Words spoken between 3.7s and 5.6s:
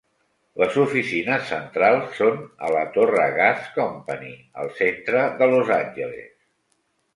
Company al centre de